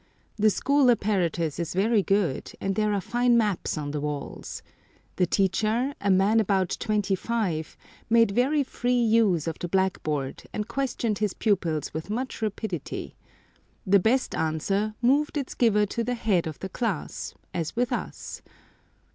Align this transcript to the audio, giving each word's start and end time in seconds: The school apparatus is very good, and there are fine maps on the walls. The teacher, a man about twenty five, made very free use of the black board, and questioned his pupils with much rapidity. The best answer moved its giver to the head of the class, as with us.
The 0.35 0.49
school 0.49 0.89
apparatus 0.89 1.59
is 1.59 1.75
very 1.75 2.01
good, 2.01 2.53
and 2.59 2.73
there 2.73 2.91
are 2.91 2.99
fine 3.01 3.37
maps 3.37 3.77
on 3.77 3.91
the 3.91 4.01
walls. 4.01 4.63
The 5.17 5.27
teacher, 5.27 5.93
a 6.01 6.09
man 6.09 6.39
about 6.39 6.75
twenty 6.79 7.13
five, 7.13 7.77
made 8.09 8.31
very 8.31 8.63
free 8.63 8.99
use 8.99 9.45
of 9.47 9.59
the 9.59 9.67
black 9.69 10.01
board, 10.01 10.41
and 10.53 10.67
questioned 10.67 11.19
his 11.19 11.35
pupils 11.35 11.93
with 11.93 12.09
much 12.09 12.41
rapidity. 12.41 13.15
The 13.85 13.99
best 13.99 14.33
answer 14.33 14.95
moved 15.03 15.37
its 15.37 15.53
giver 15.53 15.85
to 15.85 16.03
the 16.03 16.15
head 16.15 16.47
of 16.47 16.57
the 16.57 16.69
class, 16.69 17.35
as 17.53 17.75
with 17.75 17.93
us. 17.93 18.41